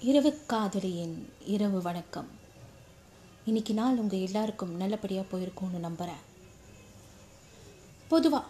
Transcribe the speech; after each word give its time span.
இரவு 0.00 0.38
காதலியின் 0.46 1.28
இரவு 1.46 1.82
வணக்கம். 1.82 2.28
இன்னைக்கு 3.44 3.74
நாள் 3.74 3.96
உங்கள் 3.96 4.20
எல்லாருக்கும் 4.20 4.76
நல்லபடியாக 4.76 5.26
போயிருக்கும்னு 5.30 5.78
நம்புகிறேன் 5.78 6.20
பொதுவாக 8.08 8.44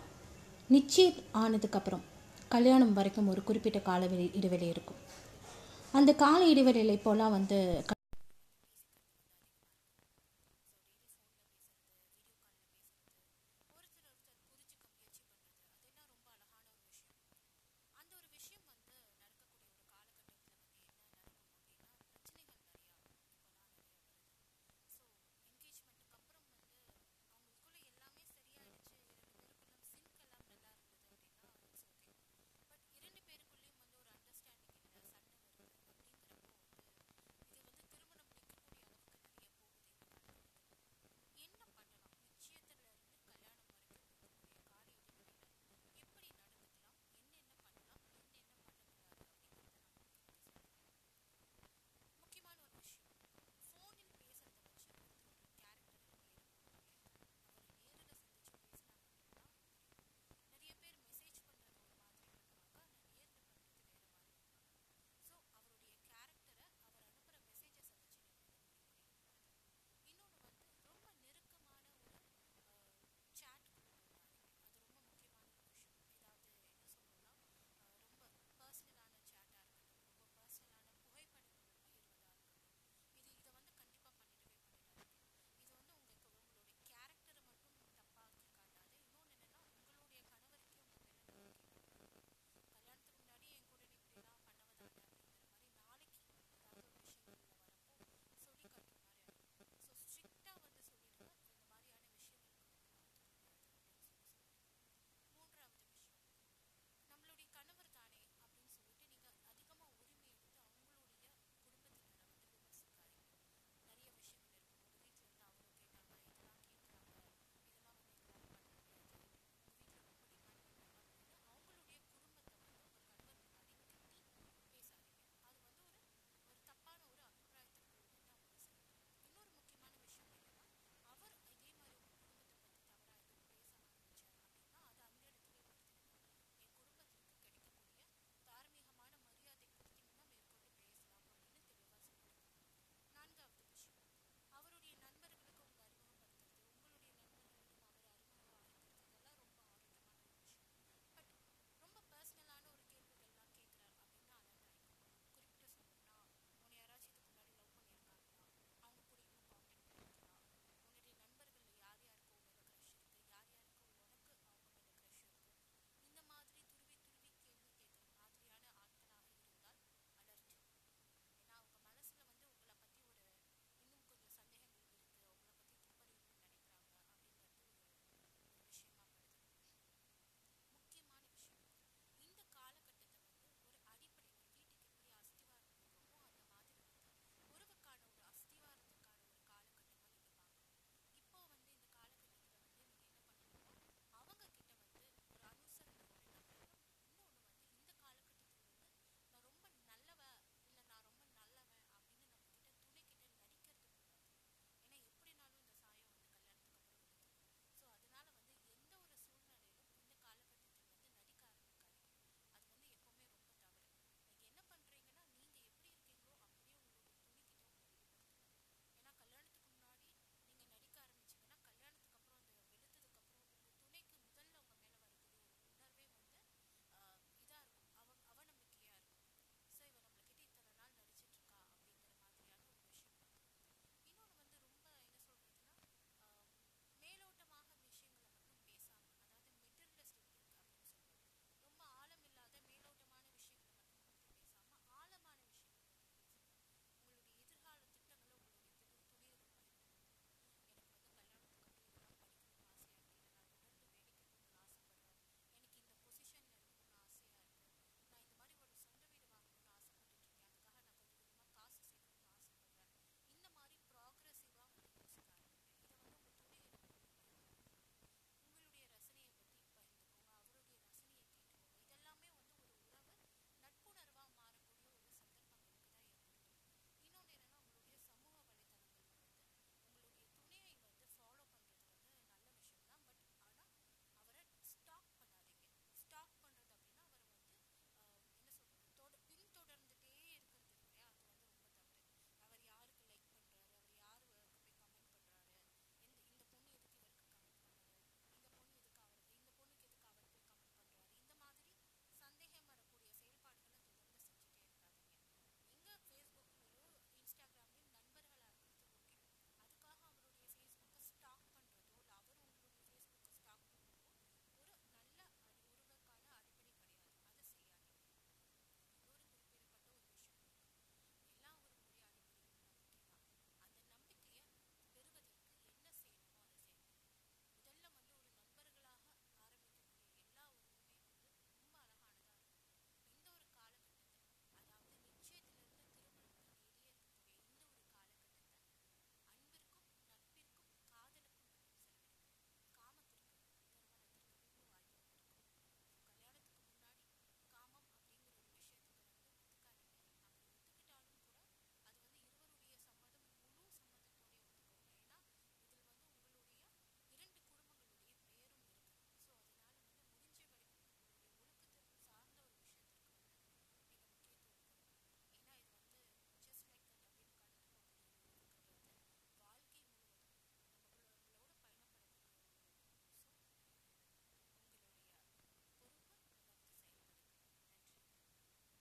நிச்சயம் 0.69 1.15
ஆனதுக்கப்புறம் 1.35 2.05
கல்யாணம் 2.49 2.93
வரைக்கும் 2.93 3.29
ஒரு 3.29 3.45
குறிப்பிட்ட 3.45 3.79
கால 3.79 4.07
இடைவெளி 4.07 4.67
இருக்கும். 4.67 4.97
அந்த 5.93 6.13
கால 6.13 6.49
இடைவெளியில் 6.49 6.99
இப்போலாம் 6.99 7.31
வந்து 7.31 7.83